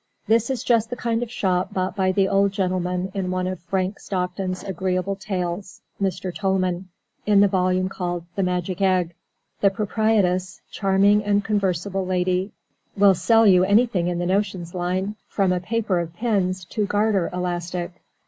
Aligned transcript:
This 0.25 0.49
is 0.49 0.63
just 0.63 0.89
the 0.89 0.95
kind 0.95 1.21
of 1.21 1.29
shop 1.29 1.75
bought 1.75 1.95
by 1.95 2.11
the 2.11 2.27
old 2.27 2.51
gentleman 2.53 3.11
in 3.13 3.29
one 3.29 3.45
of 3.45 3.59
Frank 3.59 3.99
Stockton's 3.99 4.63
agreeable 4.63 5.15
tales, 5.15 5.79
"Mr. 6.01 6.33
Tolman," 6.33 6.89
in 7.27 7.39
the 7.39 7.47
volume 7.47 7.87
called 7.87 8.25
"The 8.35 8.41
Magic 8.41 8.81
Egg". 8.81 9.13
The 9.59 9.69
proprietress, 9.69 10.59
charming 10.71 11.23
and 11.23 11.45
conversable 11.45 12.03
lady, 12.07 12.51
will 12.97 13.13
sell 13.13 13.45
you 13.45 13.63
anything 13.63 14.07
in 14.07 14.17
the 14.17 14.25
"notions" 14.25 14.73
line, 14.73 15.17
from 15.27 15.53
a 15.53 15.59
paper 15.59 15.99
of 15.99 16.15
pins 16.15 16.65
to 16.71 16.87
garter 16.87 17.29
elastic. 17.31 18.01